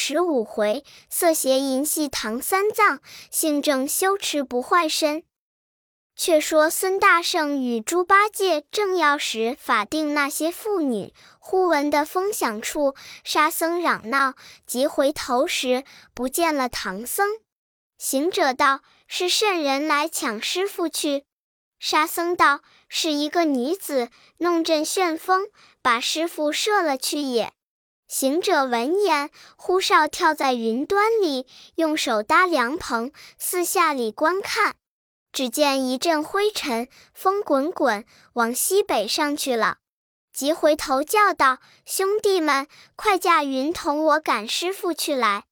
[0.00, 3.00] 十五回，色邪淫戏唐三藏，
[3.32, 5.24] 性正修持不坏身。
[6.14, 14.34] 却说孙大圣与猪八戒正要使法定那些妇女，忽闻得风响处，沙僧嚷闹，
[14.64, 15.82] 急回头时，
[16.14, 17.28] 不见了唐僧。
[17.98, 21.24] 行者道：“是甚人来抢师傅去？”
[21.80, 25.48] 沙僧道：“是一个女子，弄阵旋风，
[25.82, 27.52] 把师傅射了去也。”
[28.08, 34.76] 行者闻言，呼哨跳在云端里，用手搭凉棚，四下里观看。
[35.30, 39.76] 只见一阵灰尘，风滚滚，往西北上去了。
[40.32, 45.44] 急回头叫道：“兄弟们，快驾云同我赶师傅去来！”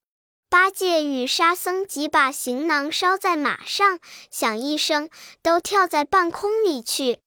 [0.49, 3.99] 八戒与沙僧急把行囊捎在马上，
[4.31, 5.11] 响一声，
[5.43, 7.19] 都跳在半空里去。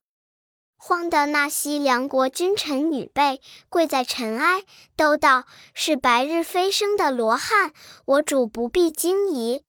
[0.81, 4.63] 慌的那些梁国君臣女辈跪在尘埃，
[4.95, 5.43] 都道
[5.73, 7.73] 是白日飞升的罗汉，
[8.05, 9.63] 我主不必惊疑。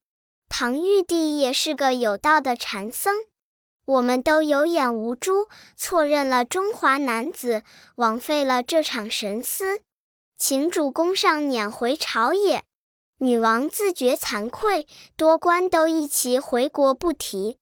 [0.49, 3.15] 唐玉帝也是个有道的禅僧，
[3.85, 7.65] 我们都有眼无珠，错认了中华男子，
[7.97, 9.81] 枉费了这场神思，
[10.39, 12.63] 请主公上撵回朝也。
[13.19, 17.60] 女王自觉惭愧，多官都一齐回国不提。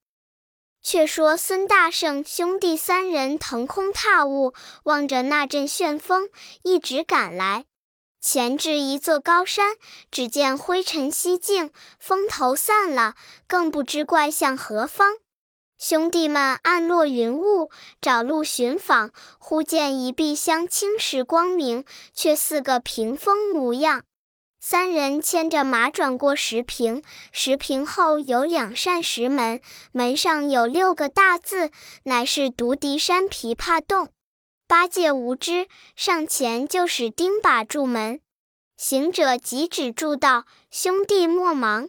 [0.82, 4.54] 却说孙大圣兄弟三人腾空踏雾，
[4.84, 6.28] 望着那阵旋风，
[6.62, 7.64] 一直赶来。
[8.20, 9.76] 前至一座高山，
[10.10, 13.14] 只见灰尘西尽，风头散了，
[13.46, 15.14] 更不知怪向何方。
[15.78, 17.70] 兄弟们暗落云雾，
[18.00, 24.02] 找路寻访，忽见一壁香青石光明，却似个屏风模样。
[24.70, 27.02] 三人牵着马转过石屏，
[27.33, 31.70] 石屏后有两扇石门，门上有六个大字，
[32.02, 34.10] 乃是独敌山琵琶洞。
[34.66, 38.20] 八戒无知，上前就使钉耙住门。
[38.77, 41.88] 行者急止住道：“兄弟莫忙，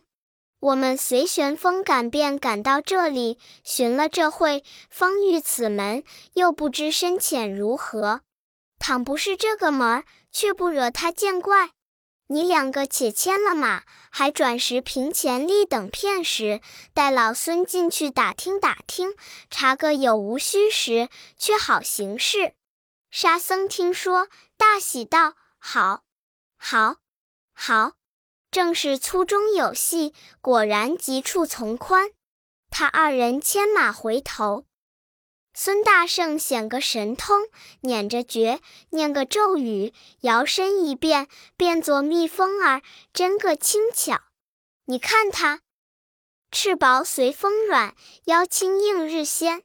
[0.62, 6.02] 我们随旋风赶便赶到这里，寻了这会，方遇此门，
[6.36, 8.22] 又不知深浅如何。
[8.80, 11.72] 倘不是这个门儿，却不惹他见怪。”
[12.32, 16.62] 你两个且牵了马，还转时平前立等片时，
[16.94, 19.16] 待老孙进去打听打听，
[19.50, 22.54] 查个有无虚实，却好行事。
[23.10, 26.04] 沙僧听说，大喜道：“好，
[26.56, 26.98] 好，
[27.52, 27.94] 好！
[28.52, 32.12] 正是粗中有细，果然急处从宽。”
[32.70, 34.66] 他二人牵马回头。
[35.62, 37.50] 孙大圣显个神通，
[37.82, 38.62] 捻着诀，
[38.92, 41.28] 念个咒语，摇身一变，
[41.58, 42.82] 变作蜜蜂儿，
[43.12, 44.22] 真个轻巧。
[44.86, 45.60] 你看他，
[46.50, 47.94] 翅薄随风软，
[48.24, 49.64] 腰轻应日鲜，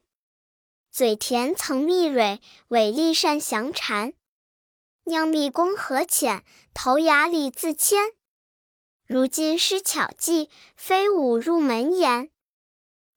[0.91, 4.11] 嘴甜曾蜜蕊，尾利善翔蝉，
[5.05, 8.11] 酿蜜功何浅，头牙里自谦。
[9.07, 12.31] 如今施巧计，飞舞入门檐。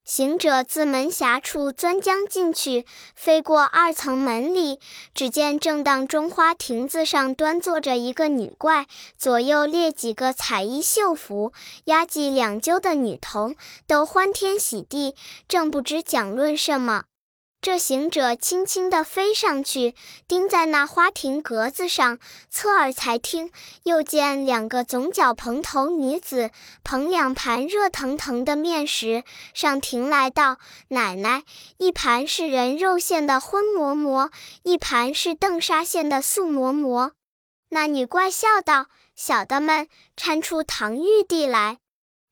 [0.09, 2.83] 行者自门峡处钻将进去，
[3.13, 4.79] 飞过二层门里，
[5.13, 8.87] 只见正当中花亭子上端坐着一个女怪，
[9.19, 11.53] 左右列几个彩衣绣服、
[11.85, 13.55] 压髻两揪的女童，
[13.85, 15.13] 都欢天喜地，
[15.47, 17.03] 正不知讲论什么。
[17.61, 19.93] 这行者轻轻地飞上去，
[20.29, 22.17] 钉在那花亭格子上，
[22.49, 23.51] 侧耳才听，
[23.83, 26.51] 又见两个总角蓬头女子
[26.85, 31.43] 捧两盘热腾腾的面食上亭来道：“奶奶，
[31.77, 34.31] 一盘是人肉馅的荤馍馍，
[34.63, 37.11] 一盘是邓沙馅的素馍馍。”
[37.71, 38.87] 那女怪笑道
[39.17, 41.79] ：“小的们，搀出唐玉帝来。”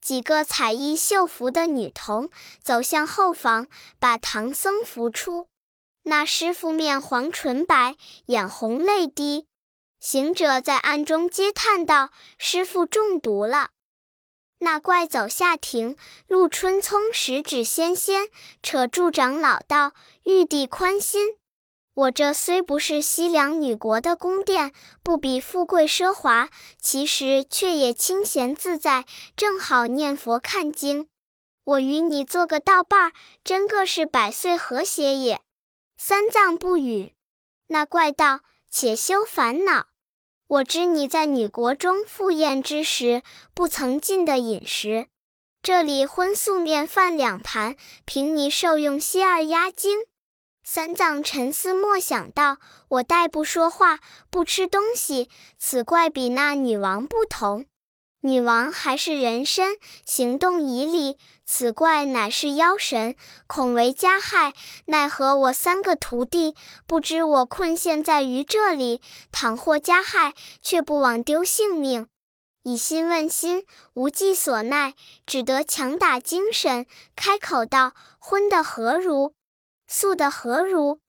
[0.07, 2.29] 几个彩衣绣服的女童
[2.63, 3.67] 走向后房，
[3.99, 5.49] 把唐僧扶出。
[6.03, 7.97] 那师傅面黄唇白，
[8.27, 9.47] 眼红泪滴。
[9.99, 13.71] 行者在暗中嗟叹道：“师傅中毒了。”
[14.59, 15.97] 那怪走下亭，
[16.29, 18.29] 陆春聪十指纤纤，
[18.63, 19.91] 扯住长老道
[20.23, 21.35] ：“玉帝宽心。”
[21.97, 24.71] 我这虽不是西凉女国的宫殿，
[25.01, 26.49] 不比富贵奢华，
[26.79, 29.05] 其实却也清闲自在，
[29.35, 31.07] 正好念佛看经。
[31.63, 33.13] 我与你做个道伴儿，
[33.43, 35.41] 真个是百岁和谐也。
[35.97, 37.13] 三藏不语。
[37.69, 39.87] 那怪道：“且休烦恼，
[40.45, 43.23] 我知你在女国中赴宴之时，
[43.55, 45.07] 不曾进的饮食，
[45.63, 50.01] 这里荤素面饭两盘，凭你受用些二压惊。”
[50.69, 52.57] 三藏沉思默想道
[52.89, 53.99] ：“我待不说话，
[54.29, 55.29] 不吃东西。
[55.57, 57.67] 此怪比那女王不同。
[58.19, 61.15] 女王还是人身，行动仪礼；
[61.45, 63.15] 此怪乃是妖神，
[63.47, 64.53] 恐为加害。
[64.87, 66.53] 奈何我三个徒弟，
[66.85, 68.99] 不知我困陷在于这里，
[69.31, 72.09] 倘或加害，却不枉丢性命。”
[72.63, 76.85] 以心问心，无计所奈，只得强打精神，
[77.15, 79.33] 开口道：“荤的何如？
[79.87, 80.99] 素的何如？”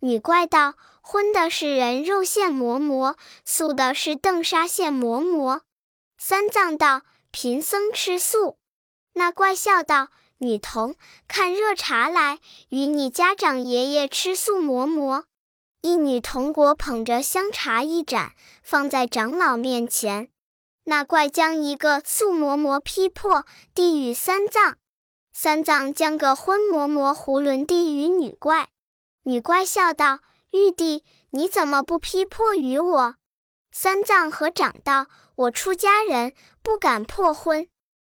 [0.00, 5.62] 女怪道：“荤的是人肉馅馍馍，素的是豆沙馅馍馍。”
[6.18, 8.58] 三藏道：“贫僧吃素。”
[9.14, 10.08] 那怪笑道
[10.38, 10.96] ：“女童，
[11.26, 15.24] 看热茶来，与你家长爷爷吃素馍馍。”
[15.80, 18.32] 一女童果捧着香茶一盏，
[18.62, 20.30] 放在长老面前。
[20.84, 24.76] 那怪将一个素馍馍劈破，递与三藏。
[25.36, 28.68] 三藏将个荤馍馍囫囵递与女怪。
[29.24, 30.20] 女怪笑道
[30.52, 33.16] ：“玉帝，你怎么不劈破与我？”
[33.72, 37.66] 三藏合掌道：“我出家人，不敢破婚。”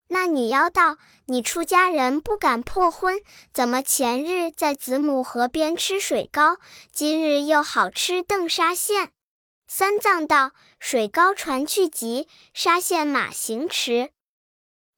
[0.09, 3.19] 那女妖道：“你出家人不敢破婚，
[3.53, 6.59] 怎么前日在子母河边吃水糕，
[6.93, 9.11] 今日又好吃邓沙馅？”
[9.67, 14.11] 三藏道：“水糕船去急，沙县马行迟。”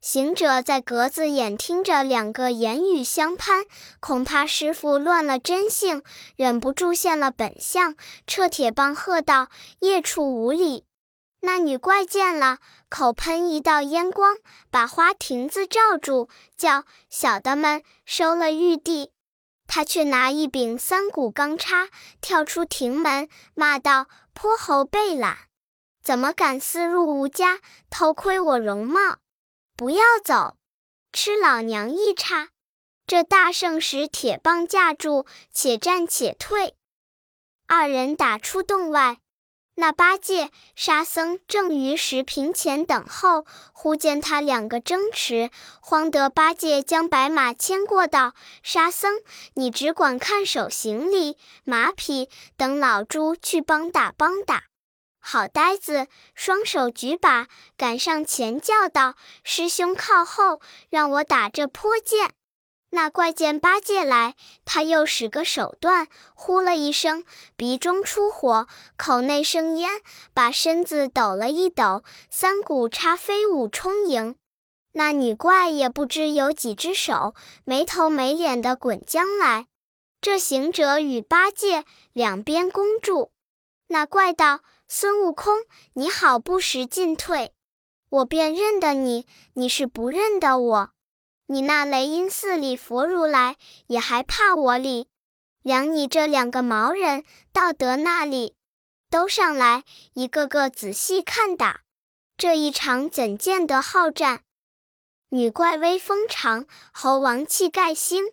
[0.00, 3.64] 行者在格子眼听着两个言语相攀，
[3.98, 6.02] 恐怕师傅乱了真性，
[6.36, 9.48] 忍不住现了本相，撤铁棒喝道
[9.80, 10.84] ：“夜处无礼！”
[11.42, 12.58] 那女怪见了，
[12.88, 14.36] 口喷一道烟光，
[14.70, 19.10] 把花亭子罩住，叫小的们收了玉帝。
[19.66, 21.88] 他却拿一柄三股钢叉，
[22.20, 25.36] 跳出亭门，骂道：“泼猴被懒，
[26.02, 27.58] 怎么敢私入吾家，
[27.90, 29.18] 偷窥我容貌？
[29.78, 30.56] 不要走，
[31.12, 32.48] 吃老娘一叉！”
[33.06, 36.74] 这大圣使铁棒架住，且战且退。
[37.68, 39.18] 二人打出洞外。
[39.76, 48.34] 那八戒、沙僧正于石坪前等候，忽见他两个争持，慌得八戒将白马牵过道
[48.64, 49.20] ：“沙僧，
[49.54, 54.64] 你只管看守行李、马匹，等老猪去帮打帮打。”
[55.30, 59.14] 好呆子，双手举把，赶上前叫道
[59.44, 62.32] ：“师兄靠后，让我打这泼剑。”
[62.92, 67.26] 那怪见八戒来，他又使个手段，呼了一声，
[67.58, 68.66] 鼻中出火，
[68.96, 70.00] 口内生烟，
[70.32, 74.34] 把身子抖了一抖，三股叉飞舞充盈。
[74.92, 77.34] 那女怪也不知有几只手，
[77.66, 79.66] 没头没脸的滚将来。
[80.22, 81.84] 这行者与八戒
[82.14, 83.30] 两边攻住。
[83.88, 85.58] 那怪道：“孙悟空，
[85.94, 87.52] 你好不识进退，
[88.10, 90.90] 我便认得你，你是不认得我。”
[91.50, 93.56] 你那雷音寺里佛如来
[93.86, 95.08] 也还怕我哩？
[95.62, 98.54] 量你这两个毛人，道德那里？
[99.08, 101.80] 都上来，一个个仔细看打。
[102.36, 104.42] 这一场怎见得好战？
[105.30, 108.32] 女怪威风长，猴王气盖星。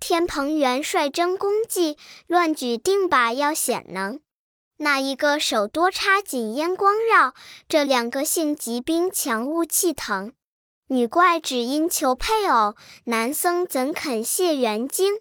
[0.00, 4.20] 天蓬元帅争功绩，乱举定把要显能。
[4.78, 7.32] 那一个手多插紧烟光绕？
[7.66, 10.32] 这两个性急兵强雾气腾。
[10.88, 12.74] 女怪只因求配偶，
[13.04, 15.20] 男僧怎肯谢元精？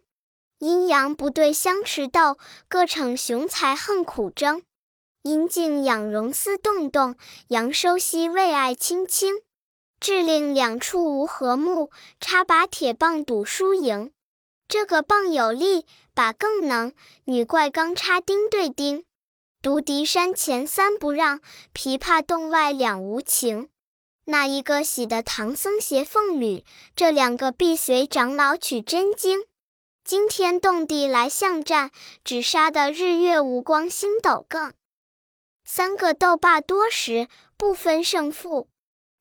[0.59, 2.37] 阴阳不对相持斗，
[2.67, 4.61] 各逞雄才恨苦争。
[5.23, 7.15] 阴茎养绒丝动动，
[7.47, 9.35] 阳收息为爱青青。
[9.99, 14.11] 致令两处无和睦，插把铁棒赌输赢。
[14.67, 16.93] 这个棒有力，把更能。
[17.23, 19.05] 女怪钢插钉对钉，
[19.65, 21.41] 独敌山前三不让，
[21.73, 23.69] 琵琶洞外两无情。
[24.25, 26.63] 那一个喜的唐僧携凤女，
[26.95, 29.43] 这两个必随长老取真经，
[30.03, 31.89] 惊天动地来相战，
[32.23, 34.71] 只杀得日月无光星斗更。
[35.63, 38.67] 三个斗罢多时，不分胜负。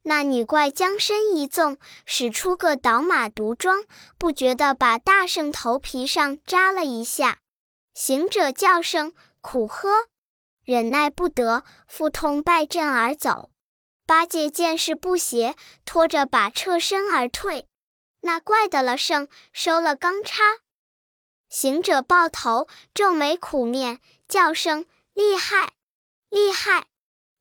[0.03, 3.85] 那女怪将身一纵，使出个倒马毒桩，
[4.19, 7.39] 不觉得把大圣头皮上扎了一下。
[7.95, 9.89] 行者叫声苦喝，
[10.65, 13.51] 忍耐不得，腹痛败阵而走。
[14.07, 17.67] 八戒见势不协，拖着把撤身而退。
[18.21, 20.43] 那怪得了胜，收了钢叉。
[21.49, 25.75] 行者抱头，皱眉苦面，叫声厉害，
[26.29, 26.87] 厉害！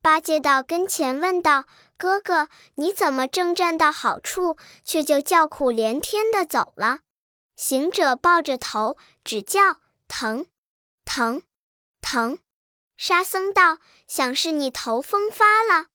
[0.02, 1.66] 八戒到跟前问道
[1.98, 7.00] ：“哥哥，你怎么正站到好处，却就叫苦连天的走了？”
[7.56, 10.46] 行者抱着头，只叫疼，
[11.06, 11.42] 疼，
[12.02, 12.38] 疼。
[13.06, 15.88] 沙僧道：“想是你头风发了。”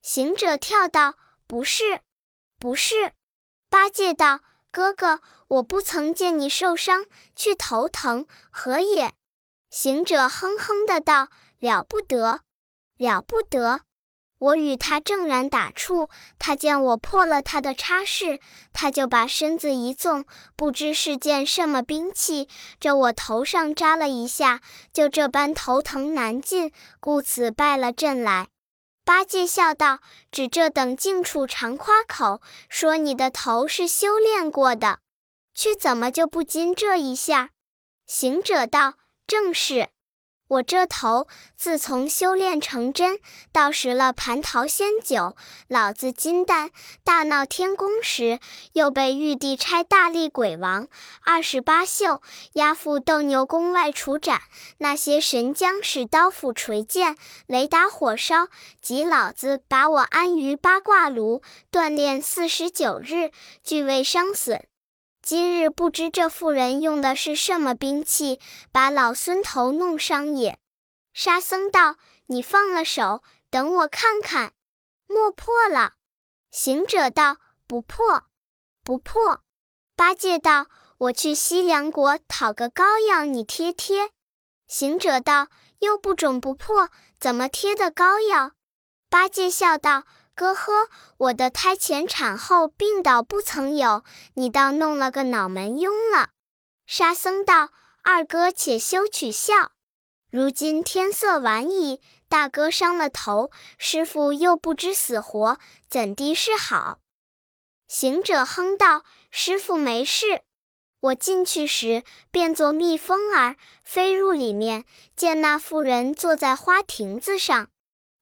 [0.00, 1.16] 行者跳道
[1.48, 2.02] ：“不是，
[2.56, 3.14] 不是。”
[3.68, 9.12] 八戒道：“哥哥，我不曾见你受伤，却头疼，何也？”
[9.70, 12.42] 行者哼哼的道：“了不得，
[12.96, 13.80] 了不得！
[14.42, 18.40] 我与他正然打处，他见我破了他的差事，
[18.72, 20.24] 他就把身子一纵，
[20.56, 22.48] 不知是件什么兵器，
[22.80, 24.60] 这我头上扎了一下，
[24.92, 28.48] 就这般头疼难禁，故此败了阵来。”
[29.06, 30.00] 八戒笑道
[30.32, 34.98] ：“只这等净处常夸口，说你的头是修炼过的，
[35.54, 37.50] 却怎么就不禁这一下？”
[38.06, 38.94] 行者道
[39.24, 39.90] ：“正是。”
[40.52, 43.18] 我这头自从修炼成真，
[43.52, 45.34] 到食了蟠桃仙酒，
[45.66, 46.70] 老子金丹
[47.02, 48.38] 大闹天宫时，
[48.74, 50.88] 又被玉帝差大力鬼王
[51.24, 52.20] 二十八宿
[52.52, 54.42] 押赴斗牛宫外处斩。
[54.76, 57.16] 那些神将使刀斧锤剑、
[57.46, 58.48] 雷打火烧，
[58.82, 61.40] 及老子把我安于八卦炉
[61.70, 63.30] 锻炼四十九日，
[63.64, 64.66] 俱未伤损。
[65.22, 68.40] 今日不知这妇人用的是什么兵器，
[68.72, 70.58] 把老孙头弄伤也。
[71.14, 74.52] 沙僧道：“你放了手，等我看看，
[75.06, 75.92] 莫破了。”
[76.50, 77.36] 行者道
[77.68, 78.24] ：“不破，
[78.82, 79.44] 不破。”
[79.94, 80.66] 八戒道
[80.98, 84.10] ：“我去西凉国讨个膏药，你贴贴。”
[84.66, 85.46] 行者道
[85.78, 86.88] ：“又不肿不破，
[87.20, 88.52] 怎么贴的膏药？”
[89.08, 90.02] 八戒笑道。
[90.34, 94.02] 哥呵，我的胎前产后病倒不曾有，
[94.34, 96.30] 你倒弄了个脑门痈了。
[96.86, 97.70] 沙僧道
[98.02, 99.72] ：“二哥且休取笑，
[100.30, 105.58] 如今天色晚矣，大哥伤了头，师傅又不知死活，
[105.88, 106.98] 怎地是好？”
[107.86, 110.42] 行者哼道：“师傅没事，
[111.00, 117.68] 我进去时变作蜜蜂儿，飞入里面，见那妇人坐在花亭子上。”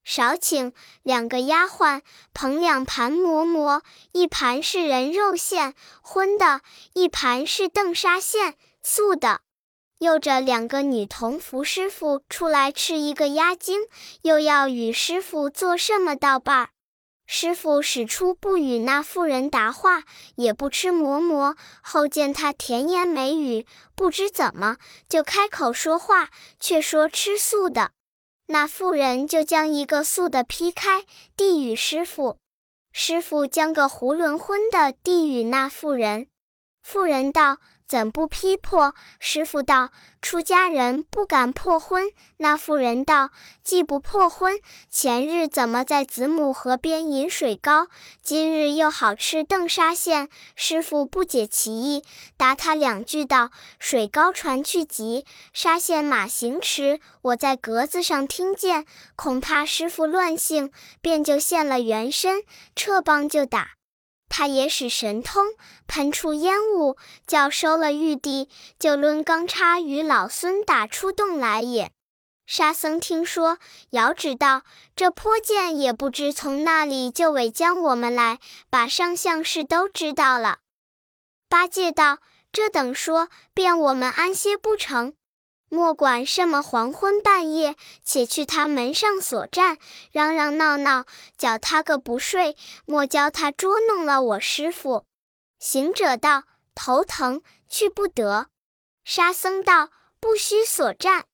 [0.03, 2.01] 少请两个丫鬟
[2.33, 6.63] 捧两盘馍馍，一盘是人肉馅荤的，
[6.95, 9.41] 一盘是豆沙馅素的。
[9.99, 13.83] 又着两个女童扶师傅出来吃一个鸭精，
[14.23, 16.71] 又要与师傅做什么道伴。
[17.27, 20.03] 师傅使出不与那妇人答话，
[20.35, 21.55] 也不吃馍馍。
[21.83, 24.79] 后见他甜言美语，不知怎么
[25.09, 27.93] 就开口说话，却说吃素的。
[28.53, 31.05] 那妇人就将一个素的劈开，
[31.37, 32.37] 递与师傅。
[32.93, 36.27] 师傅将个囫囵荤的递与那妇人。
[36.83, 37.59] 妇人道。
[37.91, 38.95] 怎不批破？
[39.19, 39.91] 师傅道
[40.23, 43.31] ：“出家人不敢破婚。”那妇人道
[43.65, 47.89] ：“既不破婚，前日怎么在子母河边饮水糕？
[48.23, 52.05] 今日又好吃邓沙馅？”师傅不解其意，
[52.37, 57.01] 答他两句道：“水糕传去急，沙县马行迟。
[57.23, 60.71] 我在格子上听见，恐怕师傅乱性，
[61.03, 62.45] 便就现了原身，
[62.77, 63.73] 撤棒就打。”
[64.31, 65.45] 他也使神通
[65.87, 66.97] 喷出烟雾，
[67.27, 71.91] 叫收了玉帝，就抡钢叉与老孙打出洞来也。
[72.47, 73.59] 沙僧听说，
[73.91, 74.63] 遥指道
[74.97, 78.39] ：“这泼剑也不知从那里就尾将我们来，
[78.71, 80.59] 把上相事都知道了。”
[81.49, 82.19] 八戒道
[82.51, 85.15] ：“这等说，便我们安歇不成？”
[85.73, 89.79] 莫管什么黄昏半夜，且去他门上所站，
[90.11, 91.07] 嚷嚷闹闹，
[91.39, 95.05] 搅他个不睡，莫教他捉弄了我师傅。
[95.61, 96.43] 行者道
[96.75, 98.49] ：“头疼，去不得。”
[99.05, 101.27] 沙僧道：“不须所战，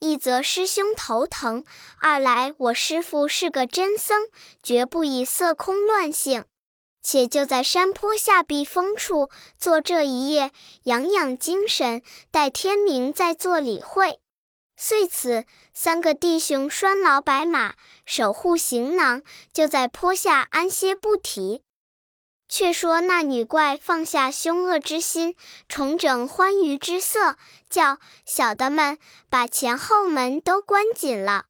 [0.00, 1.64] 一则师兄头疼，
[2.00, 4.26] 二来我师傅是个真僧，
[4.64, 6.44] 绝不以色空乱性。”
[7.08, 10.50] 且就在山坡下避风处坐这一夜，
[10.82, 14.18] 养养精神，待天明再做理会。
[14.76, 19.22] 遂此三个弟兄拴牢白马，守护行囊，
[19.52, 21.62] 就在坡下安歇不提。
[22.48, 25.36] 却说那女怪放下凶恶之心，
[25.68, 27.36] 重整欢愉之色，
[27.70, 28.98] 叫小的们
[29.30, 31.44] 把前后门都关紧了。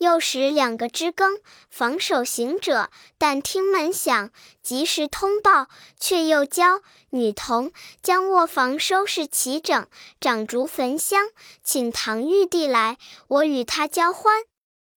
[0.00, 2.88] 又使两个知更防守行者，
[3.18, 4.30] 但听门响，
[4.62, 6.80] 及时通报，却又教
[7.10, 7.70] 女童
[8.02, 9.86] 将卧房收拾齐整，
[10.18, 11.26] 掌烛焚香，
[11.62, 12.96] 请唐玉帝来，
[13.28, 14.42] 我与他交欢。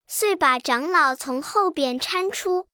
[0.07, 2.67] 遂把长老从后边搀出，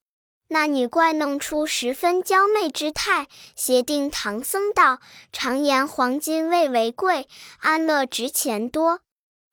[0.49, 4.99] 那女怪弄出十分娇媚之态，协定唐僧道
[5.33, 7.27] ：“常言黄金未为贵，
[7.59, 8.99] 安乐值钱多。”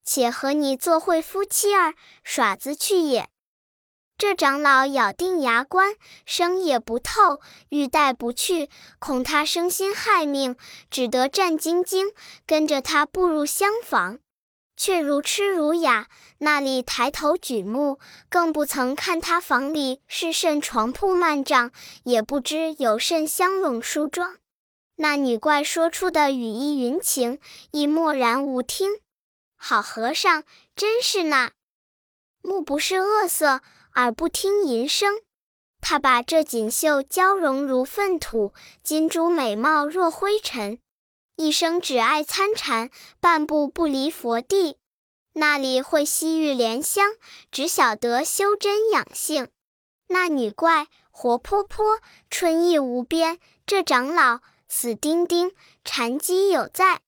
[0.07, 1.93] 且和你做会夫妻儿
[2.25, 3.29] 耍子去也。
[4.17, 5.95] 这长老咬定牙关，
[6.25, 10.57] 生也不透，欲带不去，恐他生心害命，
[10.91, 12.15] 只得战兢兢
[12.47, 14.21] 跟着他步入厢房，
[14.75, 16.07] 却如痴如哑，
[16.39, 17.99] 那里抬头举目，
[18.31, 21.71] 更不曾看他房里是甚床铺幔帐，
[22.05, 24.39] 也不知有甚香笼梳妆。
[24.95, 27.39] 那女怪说出的语意云情，
[27.71, 28.93] 亦默然无听。
[29.57, 30.45] 好和尚，
[30.75, 31.53] 真是那
[32.43, 33.63] 目不是恶色，
[33.95, 35.21] 耳不听淫声。
[35.81, 40.79] 他把这锦绣娇容如粪土，金珠美貌若灰尘，
[41.37, 44.79] 一生只爱参禅，半步不离佛地。
[45.35, 47.13] 那里会西域莲香？
[47.51, 49.49] 只晓得修真养性。
[50.09, 53.39] 那女怪活泼泼，春意无边。
[53.67, 55.53] 这长老死钉钉，
[55.85, 57.01] 禅机有在。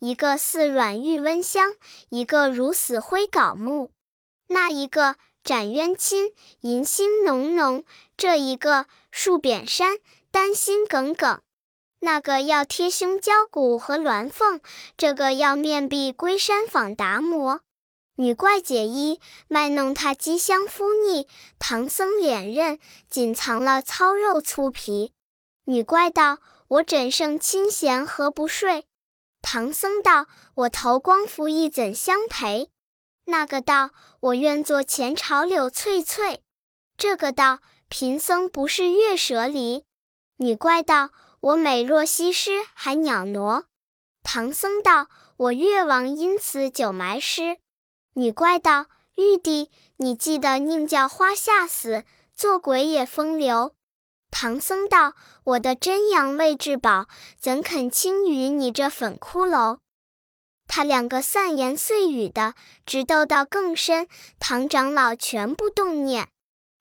[0.00, 1.74] 一个似软玉温香，
[2.08, 3.90] 一个如死灰槁木。
[4.46, 7.82] 那一个斩冤亲，银心浓浓；
[8.16, 9.98] 这一个戍扁山，
[10.30, 11.40] 丹心耿耿。
[12.00, 14.60] 那个要贴胸交骨和鸾凤，
[14.96, 17.60] 这个要面壁归山访达摩。
[18.14, 21.26] 女怪解衣，卖弄他肌香肤腻；
[21.58, 22.78] 唐僧脸刃，
[23.10, 25.12] 仅藏了糙肉粗皮。
[25.64, 26.38] 女怪道
[26.68, 28.86] ：“我枕胜清闲何不睡？”
[29.40, 32.70] 唐僧道：“我投光服役怎相陪？”
[33.24, 33.90] 那个道
[34.20, 36.42] ：“我愿做前朝柳翠翠。”
[36.98, 39.84] 这个道：“贫僧不是月蛇离。”
[40.38, 43.64] 女怪道：“我美若西施还袅娜。”
[44.22, 47.58] 唐僧道：“我越王因此久埋尸。”
[48.14, 52.04] 女怪道：“玉帝，你记得宁叫花下死，
[52.34, 53.74] 做鬼也风流。”
[54.40, 57.08] 唐僧道：“我的真阳未至宝，
[57.40, 59.78] 怎肯轻于你这粉骷髅？”
[60.68, 62.54] 他两个散言碎语的，
[62.86, 64.06] 直斗到更深。
[64.38, 66.28] 唐长老全不动念。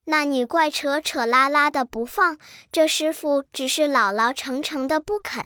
[0.05, 2.37] 那女怪扯扯拉拉的不放，
[2.71, 5.43] 这师傅只是老老成成的不肯。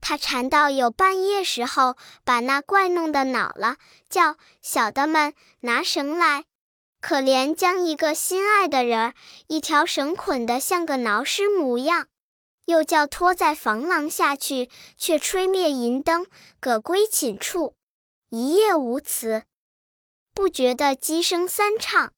[0.00, 3.78] 他缠到有半夜时候，把那怪弄得恼了，
[4.08, 6.44] 叫小的们拿绳来。
[7.00, 9.14] 可怜将一个心爱的人儿，
[9.46, 12.08] 一条绳捆得像个挠尸模样，
[12.66, 16.26] 又叫拖在房廊下去，却吹灭银灯，
[16.60, 17.74] 葛归寝处，
[18.28, 19.44] 一夜无词。
[20.34, 22.12] 不觉得鸡声三唱。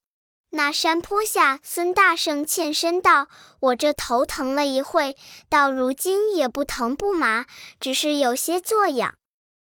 [0.51, 3.27] 那山坡下，孙大圣欠身道
[3.59, 5.17] ：“我这头疼了一会，
[5.49, 7.47] 到如今也不疼不麻，
[7.79, 9.15] 只是有些作痒。”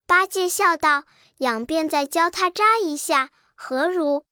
[0.06, 1.04] 八戒笑道
[1.38, 4.24] ：“痒便再教他扎一下，何如？”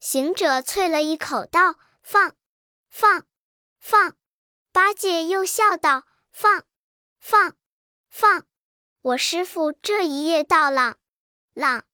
[0.00, 2.34] 行者啐了一口道：“放，
[2.88, 3.26] 放，
[3.78, 4.16] 放！”
[4.72, 6.64] 八戒又笑道：“放，
[7.18, 7.54] 放，
[8.08, 8.46] 放！
[9.02, 10.96] 我师傅这一夜到浪，
[11.52, 11.84] 浪，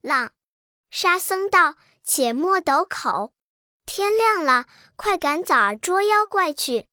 [0.00, 0.32] 浪！”
[0.90, 3.34] 沙僧道：“且莫抖口，
[3.84, 6.88] 天亮了，快赶早儿捉妖怪去。”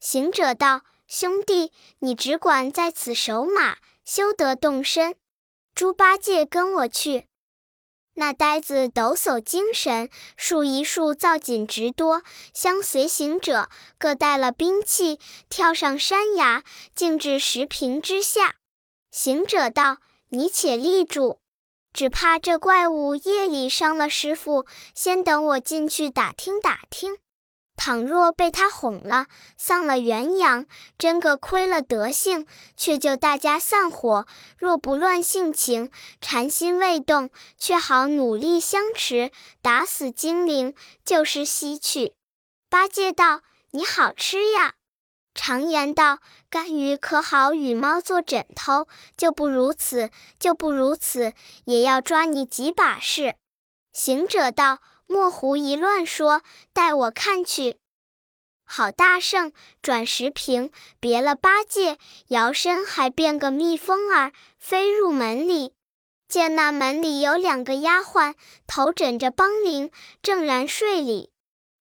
[0.00, 5.16] 行者道：“兄弟，你只管在此守马，休得动身。
[5.74, 7.28] 猪八戒跟我去。”
[8.14, 15.18] 那呆子抖擞精神，数一数造锦直多，相随行者各带了兵器，
[15.48, 16.62] 跳上山崖，
[16.94, 18.56] 径至石坪之下。
[19.10, 21.38] 行者道：“你且立住，
[21.92, 27.16] 只怕这怪物夜里伤了师傅，先等我进去打听打听。”
[27.82, 29.24] 倘若被他哄了，
[29.56, 30.66] 丧了元阳，
[30.98, 32.46] 真个亏了德性。
[32.76, 34.26] 却就大家散伙，
[34.58, 35.90] 若不乱性情，
[36.20, 40.74] 禅心未动，却好努力相持，打死精灵，
[41.06, 42.12] 就是西去。
[42.68, 43.40] 八戒道
[43.72, 44.74] ：“你好吃呀！
[45.34, 46.18] 常言道，
[46.50, 51.32] 干鱼可好与猫做枕头，就不如此，就不如此，
[51.64, 53.36] 也要抓你几把式。”
[53.94, 54.80] 行者道。
[55.12, 56.42] 莫胡一乱说，
[56.72, 57.78] 待我看去。
[58.64, 60.70] 好大圣转石屏，
[61.00, 65.74] 别了八戒，摇身还变个蜜蜂儿，飞入门里。
[66.28, 68.36] 见那门里有两个丫鬟，
[68.68, 69.90] 头枕着帮铃，
[70.22, 71.32] 正然睡里。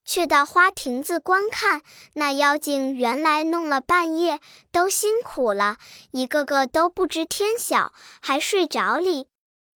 [0.04, 4.40] 却到花亭子观看，那妖精原来弄了半夜，
[4.72, 5.78] 都辛苦了，
[6.10, 9.28] 一个个都不知天晓，还睡着里。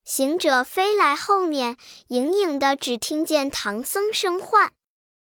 [0.04, 4.74] 行者飞来后面，隐隐的只听见唐僧声唤。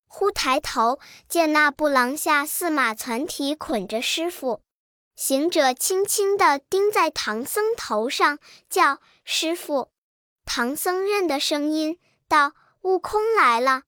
[0.07, 4.61] 忽抬头见那布廊下四马攒蹄捆着师傅。
[5.15, 9.91] 行者轻轻地钉在唐僧头上，叫师傅。
[10.45, 13.83] 唐僧认得声音，道：“悟空来了，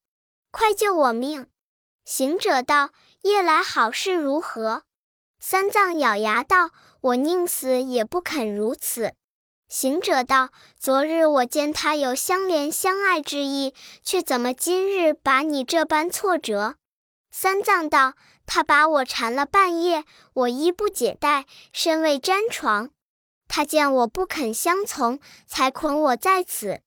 [0.52, 1.48] 快救我命！”
[2.06, 2.90] 行者道
[3.22, 4.84] ：“夜来好事如何？”
[5.40, 9.14] 三藏咬牙道：“我宁死也不肯如此。”
[9.74, 16.76] 行者道：“昨日我见他有相怜相爱之意，却怎么今日把你这般挫折？”
[17.32, 18.14] 三藏道
[18.46, 22.90] ：“他把我缠了半夜，我衣不解带，身未沾床。
[23.48, 26.80] 他见我不肯相从，才捆我在此。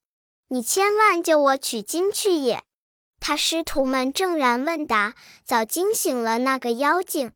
[0.47, 2.63] 你千万救我取经去也。”
[3.19, 7.33] 他师徒们正然问答，早惊醒了那个妖精。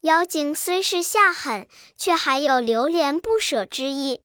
[0.00, 4.22] 妖精虽是下狠，却还有留恋不舍之意。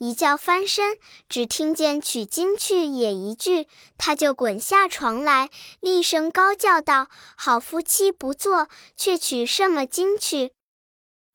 [0.00, 0.96] 一觉翻身，
[1.28, 10.54] 只听见“取经去也”一句，他就滚下床来，厉声高叫道：“好夫妻不做，却取什么经去？”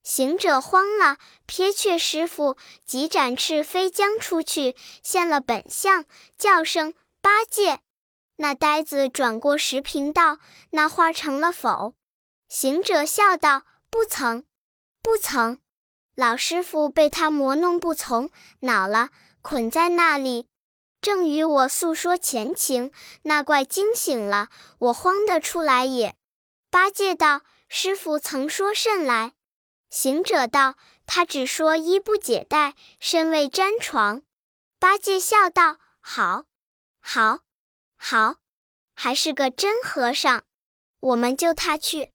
[0.02, 7.82] 行者慌了，撇却师傅，急展翅飞将出去，现了本相，叫声八戒。
[8.38, 10.40] 那呆子转过石屏道
[10.72, 11.94] ：“那花成了否？”
[12.50, 14.44] 行者笑道：“不曾，
[15.04, 15.60] 不曾。
[16.16, 18.30] 老师傅被他磨弄不从，
[18.62, 19.10] 恼了，
[19.42, 20.48] 捆在那里。
[21.02, 22.92] 正与我诉说前情，
[23.24, 24.48] 那怪惊醒了，
[24.80, 26.16] 我慌得出来也。”
[26.72, 29.34] 八戒道：“师傅曾说甚来？”
[29.92, 30.76] 行者道
[31.06, 34.24] ：“他只说衣不解带，身未沾床。”
[34.80, 36.46] 八戒笑道：“好，
[37.02, 37.40] 好，
[37.98, 38.38] 好，
[38.96, 40.44] 还是个真和尚。
[41.02, 42.14] 我们救他去。”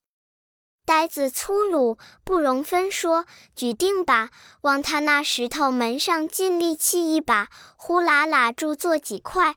[0.91, 3.25] 呆子粗鲁，不容分说，
[3.55, 4.31] 举定把
[4.63, 9.55] 往他那石头门上尽力气一把，呼啦啦住做几块。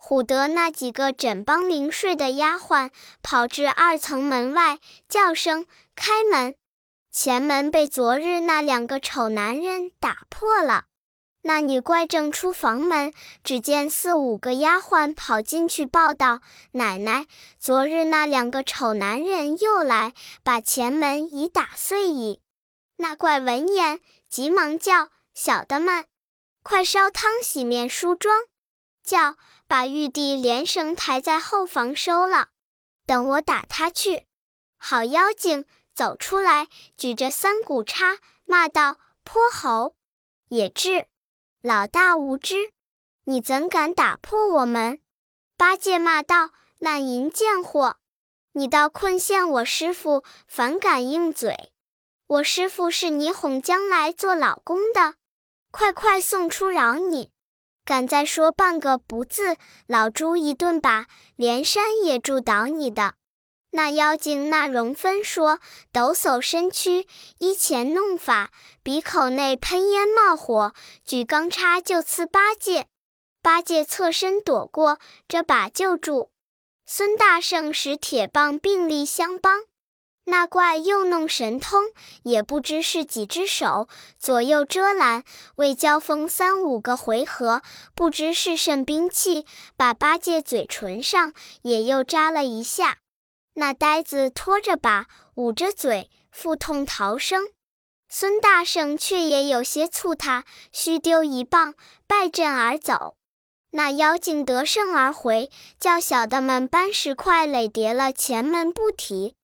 [0.00, 2.90] 唬得那几个枕帮临睡的丫鬟
[3.24, 6.54] 跑至二层门外，叫声开门。
[7.10, 10.84] 前门被昨日那两个丑男人打破了。
[11.42, 16.40] 那女怪正出房门，只见四五个丫鬟跑进去报道
[16.72, 17.26] ：“奶奶，
[17.58, 22.40] 昨日那两个丑男人又来，把前门已打碎矣。”
[22.96, 26.04] 那怪闻言，急忙叫小的们，
[26.62, 28.42] 快烧汤洗面梳妆，
[29.02, 32.48] 叫把玉帝连绳抬在后房收了，
[33.06, 34.26] 等我打他去。
[34.76, 35.64] 好妖精！
[35.94, 39.96] 走出来，举着三股叉，骂道：“泼猴，
[40.48, 41.06] 也智，
[41.60, 42.72] 老大无知，
[43.24, 45.00] 你怎敢打破我们？”
[45.58, 47.96] 八戒骂道：“烂淫贱货，
[48.52, 51.72] 你倒困陷我师傅，反敢硬嘴！
[52.28, 55.14] 我师傅是你哄将来做老公的，
[55.72, 57.32] 快快送出饶你！
[57.84, 63.14] 敢再说半个不字，老猪一顿把，连山也住倒你的！”
[63.70, 65.60] 那妖精那容分说，
[65.92, 67.06] 抖擞身躯，
[67.38, 68.50] 依前弄法，
[68.82, 70.72] 鼻口内喷烟冒火，
[71.04, 72.86] 举钢叉就刺八戒。
[73.42, 76.30] 八戒侧身躲过，这把救住。
[76.86, 79.64] 孙大圣使铁棒并力相帮。
[80.24, 81.84] 那怪又弄神通，
[82.22, 85.24] 也不知是几只手，左右遮拦，
[85.56, 87.62] 未交锋三五个回合，
[87.94, 92.98] 不知是甚兵器，把八戒嘴唇上也又扎了一下。
[93.58, 97.48] 那呆子拖着把，捂着嘴，腹痛逃生。
[98.08, 101.74] 孙大圣却也有些醋他，须丢一棒，
[102.06, 103.16] 败阵而走。
[103.72, 109.34] 那妖精得胜而回，叫小的们搬石块垒叠了前门不提。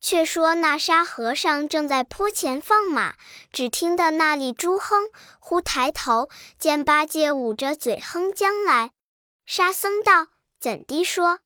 [0.00, 3.16] 却说那沙和尚正在坡前放马，
[3.52, 8.92] 只听得那里猪哼，忽抬头见八戒捂着嘴哼将来。
[9.44, 11.40] 沙僧道：“怎地说？”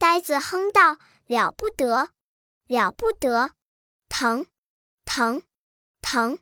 [0.00, 0.96] 呆子哼道。
[1.26, 2.10] 了不得，
[2.66, 3.50] 了不得，
[4.08, 4.46] 疼，
[5.04, 5.42] 疼，
[6.00, 6.38] 疼，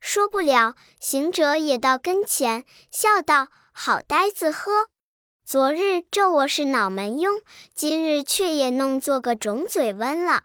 [0.00, 0.76] 说不了。
[1.00, 4.88] 行者也到跟前，笑道：“好呆子呵！
[5.44, 7.42] 昨日咒我是脑门庸，
[7.74, 10.44] 今日却也弄做个肿嘴温了。”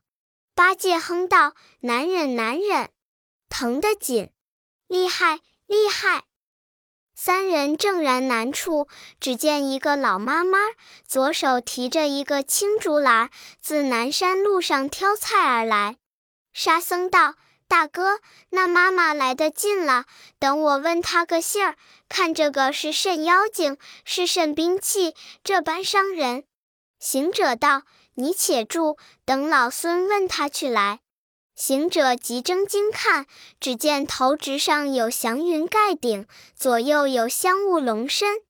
[0.55, 2.89] 八戒哼道：“难忍，难忍，
[3.49, 4.31] 疼得紧，
[4.87, 6.23] 厉害，厉害。”
[7.17, 8.89] 三人正然难处，
[9.21, 10.59] 只见一个老妈妈，
[11.07, 13.29] 左手提着一个青竹篮，
[13.61, 15.95] 自南山路上挑菜而来。
[16.51, 17.35] 沙僧道
[17.69, 20.03] ：“大哥，那妈妈来得近了，
[20.39, 21.77] 等我问她个信儿，
[22.09, 26.43] 看这个是甚妖精，是甚兵器，这般伤人。”
[26.99, 27.83] 行者道
[28.15, 30.99] ：“你且住，等老孙问他去来。”
[31.55, 33.25] 行者急睁睛看，
[33.61, 38.41] 只见头直上有祥云盖顶，左右有香雾笼身。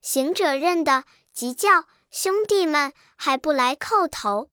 [0.00, 4.48] 行者认得，急叫兄弟们还不来叩头？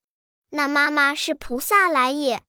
[0.49, 2.41] 那妈妈是菩萨来也。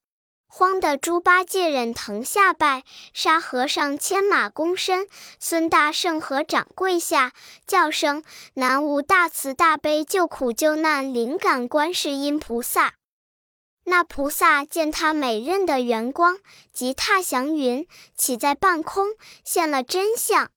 [0.48, 5.06] 慌得猪八戒忍疼下拜，沙和尚牵马躬身，
[5.38, 7.32] 孙大圣和掌跪下，
[7.64, 12.94] 叫声南无大慈大悲救苦救难灵感观世音菩萨。
[13.84, 16.38] 那菩萨见他美刃的圆光，
[16.72, 19.08] 即踏祥云，起在半空，
[19.44, 20.50] 现了真相，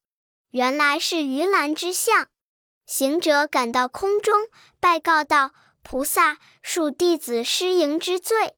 [0.52, 2.28] 原来是鱼篮之相。
[2.86, 4.48] 行者赶到空中，
[4.80, 5.52] 拜告道
[5.84, 8.56] ：“菩萨，恕弟子失迎之罪。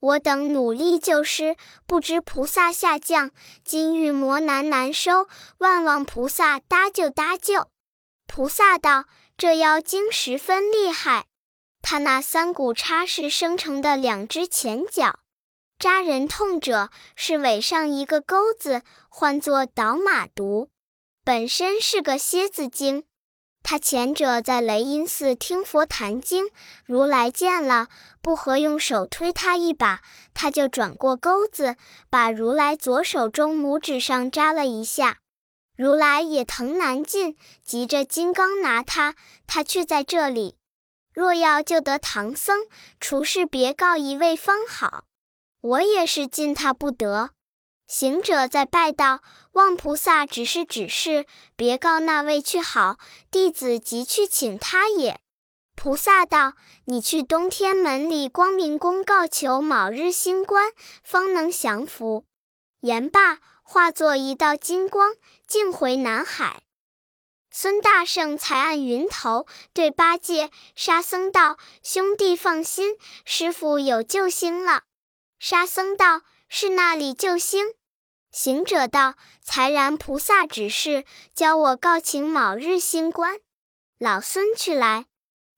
[0.00, 3.32] 我等努力救师，不知菩萨下降，
[3.64, 7.68] 今遇魔难难收，万望菩萨搭救搭救。”
[8.26, 9.04] 菩萨道
[9.36, 11.26] ：“这妖精十分厉害。”
[11.88, 15.20] 他那三股叉是生成的两只前脚，
[15.78, 20.68] 扎人痛者是尾上一个钩子，唤作倒马毒，
[21.22, 23.04] 本身是个蝎子精。
[23.62, 26.48] 他前者在雷音寺听佛谈经，
[26.86, 27.86] 如来见了，
[28.20, 30.00] 不合用手推他一把，
[30.34, 31.76] 他就转过钩子，
[32.10, 35.18] 把如来左手中拇指上扎了一下，
[35.76, 39.14] 如来也疼难禁，急着金刚拿他，
[39.46, 40.56] 他却在这里。
[41.16, 42.66] 若要救得唐僧，
[43.00, 45.04] 除是别告一位方好。
[45.62, 47.30] 我也是禁他不得。
[47.86, 51.24] 行者再拜道：“望菩萨指示指示，
[51.56, 52.98] 别告那位去好，
[53.30, 55.18] 弟子即去请他也。”
[55.74, 56.52] 菩萨道
[56.84, 60.70] ：“你去东天门里光明宫告求卯日星官，
[61.02, 62.26] 方能降服。”
[62.82, 65.14] 言罢，化作一道金光，
[65.46, 66.65] 径回南海。
[67.58, 74.82] 孙大圣才按云头，对八戒、沙僧道：“兄弟放心，师傅有救星了。”
[75.40, 77.72] 沙僧道：“是那里救星？”
[78.30, 83.38] 行者道：“才然菩萨指示，教我告请卯日星官。”
[83.98, 85.06] 老孙去来。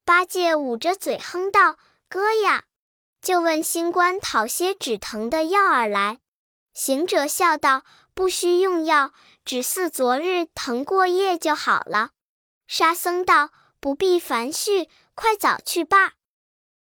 [0.04, 2.62] 八戒捂着嘴哼道：“哥呀，
[3.20, 6.20] 就问星官讨些止疼的药儿来。”
[6.72, 7.82] 行者笑道
[8.14, 9.12] ：“不需用药。”
[9.48, 12.10] 只似昨日疼过夜就好了。
[12.66, 13.48] 沙僧道
[13.80, 16.12] ：“不必烦絮，快早去罢。”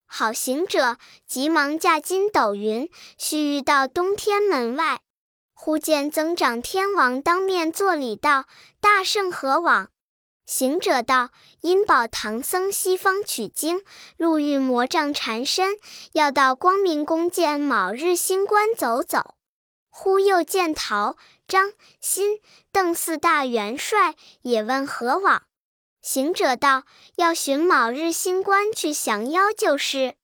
[0.05, 4.99] 好行者急忙驾筋斗云，须臾到东天门外，
[5.53, 8.47] 忽见增长天王当面作礼道
[8.81, 9.89] ：“大圣何往？”
[10.45, 11.29] 行者道
[11.63, 13.81] ：“因保唐僧西方取经，
[14.17, 15.77] 路遇魔障缠身，
[16.11, 19.35] 要到光明宫见卯日星官走走。”
[19.93, 21.15] 忽又见桃。
[21.51, 22.39] 张、辛、
[22.71, 25.43] 邓四大元帅也问何往，
[26.01, 26.85] 行者道
[27.19, 30.15] ：“要寻卯日星官去降妖就是。”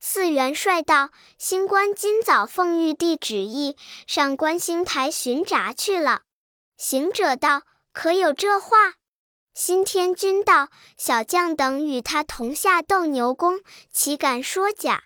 [0.00, 6.22] 四元帅道：“星官今早奉玉帝旨意，上观星台巡查去了。”
[6.78, 8.94] 行者道：“可有这话？”
[9.52, 13.60] 新天君道：“小将等与他同下斗牛宫，
[13.92, 15.02] 岂敢说假？”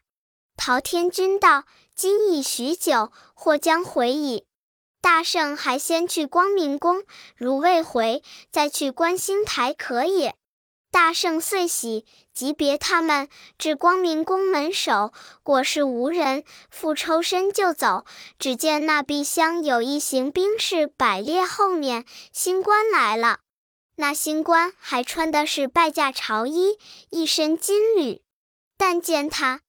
[0.56, 1.64] 陶天君道
[1.96, 4.46] ：“今已许久，或将回矣。”
[5.04, 7.04] 大圣还先去光明宫，
[7.36, 10.34] 如未回，再去观星台可也。
[10.90, 15.12] 大圣遂喜，即别他们至光明宫门首，
[15.42, 18.06] 果是无人，复抽身就走。
[18.38, 23.40] 只见那壁厢有一行兵士摆列，后面星官来了。
[23.96, 26.78] 那星官还穿的是拜驾朝衣，
[27.10, 28.22] 一身金缕，
[28.78, 29.60] 但见他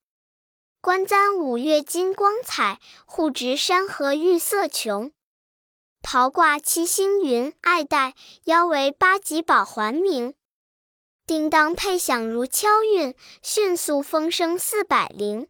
[0.79, 5.11] 冠簪五月金光彩，护执山河玉色琼。
[6.05, 8.13] 袍挂七星云，爱戴
[8.43, 10.35] 腰围八级宝环明，
[11.25, 15.47] 叮当配响如敲韵，迅速风声四百铃。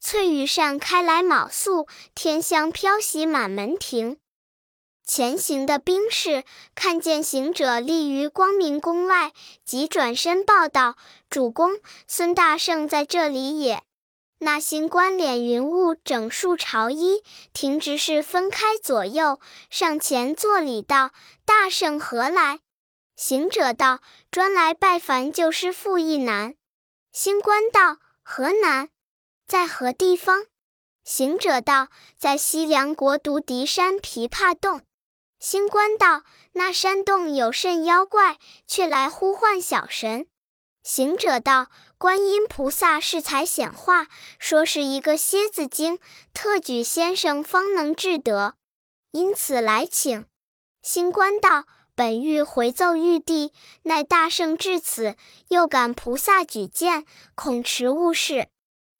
[0.00, 4.16] 翠羽扇开来卯宿，天香飘袭满门庭。
[5.04, 9.34] 前行的兵士看见行者立于光明宫外，
[9.66, 10.96] 即转身报道
[11.28, 13.82] ：“主公，孙大圣在这里也。”
[14.40, 21.10] 那星官脸云雾，整束朝衣，停直是分开左右，上前作礼道
[21.44, 22.60] ：“大圣何来？”
[23.16, 26.54] 行者道：“专来拜凡救师父一难。”
[27.12, 28.90] 星官道：“何难？
[29.48, 30.44] 在何地方？”
[31.02, 34.82] 行者道：“在西凉国独敌山琵琶洞。”
[35.40, 36.22] 星官道
[36.54, 40.28] ：“那山洞有甚妖怪，却来呼唤小神？”
[40.88, 41.68] 行者道。
[41.98, 44.06] 观音菩萨是才显化，
[44.38, 45.98] 说是一个蝎子精，
[46.32, 48.54] 特举先生方能治得，
[49.10, 50.24] 因此来请。
[50.80, 55.16] 星官道：“本欲回奏玉帝，奈大圣至此，
[55.48, 58.48] 又感菩萨举荐，恐迟误事。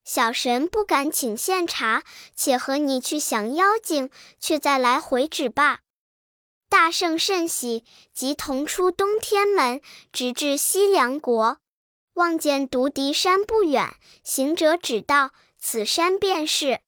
[0.05, 2.03] 小神不敢请献茶，
[2.35, 5.81] 且和你去降妖精，却再来回旨罢。”
[6.69, 9.81] 大圣甚喜，即同出东天门，
[10.13, 11.59] 直至西凉国。
[12.19, 16.81] 望见独敌山不远，行者指道：“此山便是。”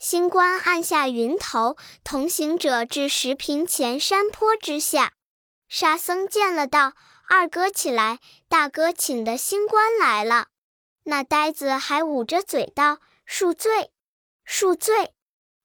[0.00, 5.12] 星官按下云头，同行者至石坪前山坡之下。
[5.68, 6.94] 沙僧见了，道
[7.28, 10.46] ：“二哥起来，大哥请的星官来了。”
[11.04, 13.90] 那呆子还捂着嘴道：“恕罪，
[14.46, 15.12] 恕罪，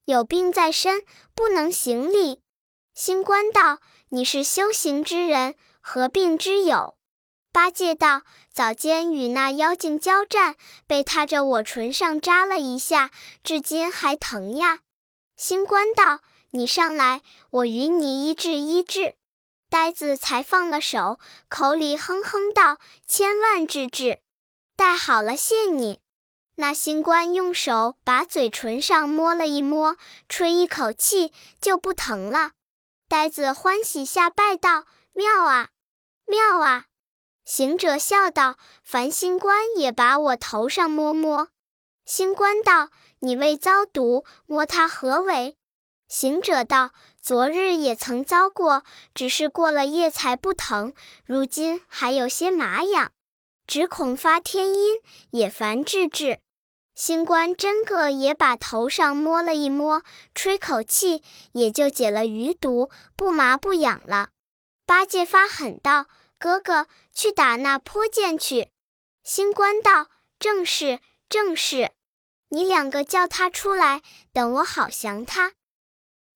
[0.04, 2.42] 有病在身，不能行礼。”
[2.94, 3.80] 星官道
[4.12, 6.98] ：“你是修行之人，何病之有？”
[7.56, 13.12] 八戒道：“早间与那妖精交战，被他着我唇上扎了一下，
[13.46, 14.80] 至今还疼呀。”
[15.38, 16.20] 星官道
[16.52, 19.16] ：“你上来，我与你医治医治。”
[19.72, 24.20] 呆子才放了手，口里哼哼道：“千万治治，
[24.76, 26.02] 带好了谢你。”
[26.60, 29.96] 那星官用手把嘴唇上摸了一摸，
[30.28, 32.52] 吹一口气，就不疼了。
[33.08, 34.84] 呆子欢喜下拜道
[35.16, 35.70] ：“妙啊，
[36.26, 36.88] 妙啊！”
[37.46, 41.50] 行者笑道：“凡星官也把我头上摸摸。”
[42.04, 42.90] 星官道
[43.22, 45.56] ：“你未遭毒，摸他何为？”
[46.10, 53.12] 行者道：“昨日也曾遭过，只是过了夜才不疼，如今还有些麻痒。”
[53.68, 54.98] 只恐发天阴，
[55.32, 56.40] 也烦治治。
[56.94, 60.04] 星官真个也把头上摸了一摸，
[60.34, 64.30] 吹口气，也就解了余毒，不麻不痒了。
[64.86, 66.06] 八戒发狠道
[66.46, 68.70] ：“哥哥，去打那泼涧去。”
[69.26, 71.90] 星官道：“正是，正是。
[72.50, 75.54] 你两个叫他出来，等我好降他。”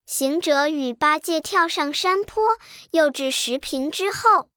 [0.08, 2.58] 行者与八戒跳上山坡，
[2.90, 4.50] 又至石坪之后。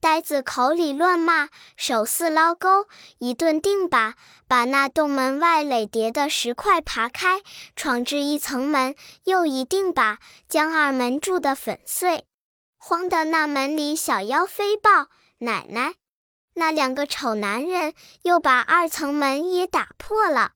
[0.00, 2.86] 呆子口里乱骂，手似捞钩，
[3.18, 4.14] 一顿定把，
[4.48, 7.42] 把那洞门外垒叠的石块爬开，
[7.76, 12.24] 闯至一层门，又一定把，将二门住得粉碎。
[12.86, 15.94] 慌得那门里小妖飞报奶奶，
[16.52, 17.94] 那两个丑男人
[18.24, 20.52] 又把二层门也打破了。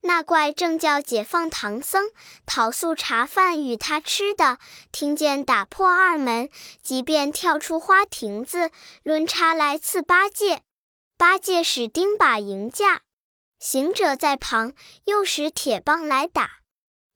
[0.00, 2.06] 那怪正叫解放唐僧，
[2.46, 4.56] 讨素茶饭与他吃的，
[4.90, 6.48] 听见打破二门，
[6.80, 8.70] 即便跳出花亭子，
[9.02, 10.62] 抡叉来刺八戒。
[11.18, 13.02] 八戒使钉耙迎驾，
[13.58, 14.72] 行者在旁
[15.04, 16.60] 又使铁棒来打。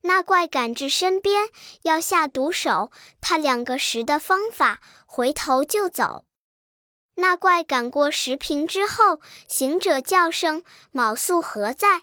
[0.03, 1.49] 那怪赶至身边，
[1.83, 6.25] 要下毒手，他两个识的方法，回头就走。
[7.17, 12.03] 那怪赶过石屏之后，行者叫声：“卯宿何在？”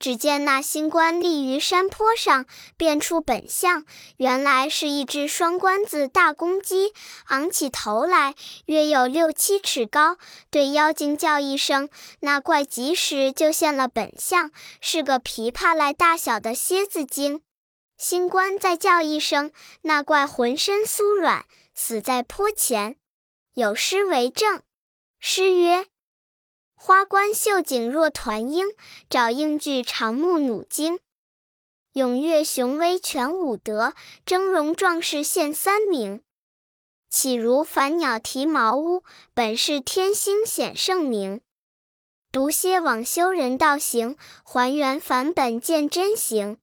[0.00, 2.46] 只见那星官立于山坡上，
[2.78, 3.84] 变出本相，
[4.16, 6.94] 原来是一只双关子大公鸡，
[7.26, 8.34] 昂起头来，
[8.64, 10.16] 约有六七尺高，
[10.50, 17.42] 对妖精叫一声，那怪即时就现了本相，是个琵琶来大小的蝎子精。
[17.98, 22.96] 星官再叫一声，那怪浑身酥软，死在坡前。
[23.52, 24.62] 有诗为证，
[25.18, 25.84] 诗曰。
[26.82, 28.68] 花冠绣颈若团鹰，
[29.10, 30.98] 爪硬具长目弩精。
[31.92, 33.92] 踊跃雄威全武德，
[34.24, 36.22] 峥嵘壮士现三名。
[37.10, 41.42] 岂如凡鸟啼茅屋，本是天星显圣明。
[42.32, 46.56] 独歇往修人道行，还原返本见真形。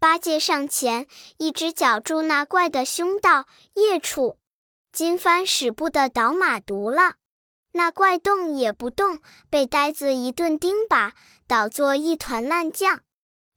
[0.00, 4.38] 八戒上前，一只脚住那怪的胸道，业处，
[4.90, 7.19] 金帆使不得倒马毒了。
[7.72, 11.12] 那怪动也不动，被呆子一顿钉耙，
[11.46, 13.02] 倒作一团烂酱。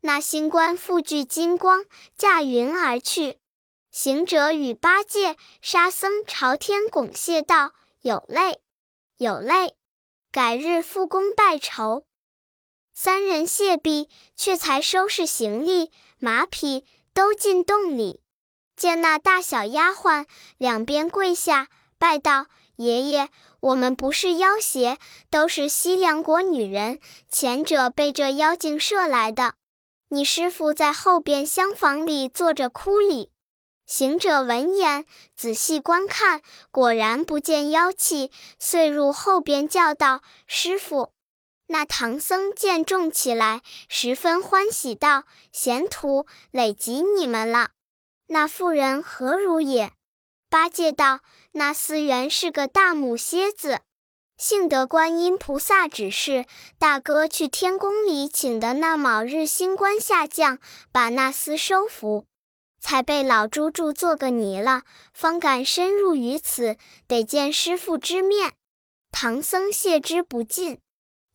[0.02, 3.40] 那星官复聚金光，驾云而去。
[3.90, 8.60] 行者与八戒、沙僧朝天拱谢道：“有泪，
[9.18, 9.76] 有泪，
[10.32, 12.06] 改日复工拜酬。”
[12.94, 18.22] 三人谢毕，却才收拾行李，马匹都进洞里，
[18.76, 20.26] 见那大小丫鬟
[20.58, 22.46] 两边跪下，拜道
[22.78, 23.30] ：“爷爷。”
[23.64, 24.98] 我们不是妖邪，
[25.30, 27.00] 都是西凉国女人。
[27.30, 29.54] 前者被这妖精射来的。
[30.10, 33.32] 你师傅在后边厢房里坐着哭哩。
[33.86, 35.06] 行者闻言，
[35.38, 41.14] 仔细观看，果然不见妖气，遂入后边叫道：“师傅！”
[41.68, 45.24] 那唐僧见众起来，十分欢喜道
[45.54, 47.70] ：“贤徒，累及你们了。
[48.28, 49.94] 那妇人何如也？”
[50.54, 51.22] 八戒道。
[51.54, 53.80] 那厮原是个大母蝎子，
[54.38, 56.46] 幸得观音菩萨指示，
[56.78, 60.60] 大哥去天宫里请的那卯日星官下降，
[60.92, 62.28] 把那厮收服，
[62.80, 68.54] 才被老猪猪做个泥了，方敢深入于此，得见师傅之面。
[69.12, 70.78] 唐僧谢之不尽，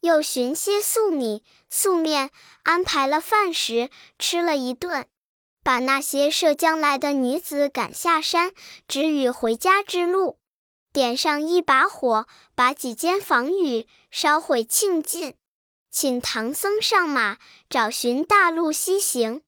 [0.01, 2.31] 又寻些素米、素面，
[2.63, 5.09] 安排了饭食，吃了一顿。
[5.69, 8.53] 把那些涉江来的女子赶下山，
[8.87, 10.39] 指与回家之路。
[10.95, 15.35] 点上一把火，把几间房宇烧毁庆尽，
[15.91, 17.37] 请唐僧上马，
[17.69, 19.43] 找寻大路西行。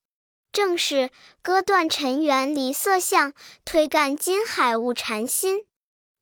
[0.53, 1.09] 正是
[1.41, 3.33] 割断尘缘离色相，
[3.65, 5.65] 推干金海悟禅心。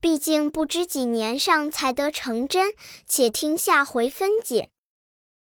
[0.01, 2.73] 毕竟不知几年上才得成真，
[3.05, 4.71] 且听下回分解。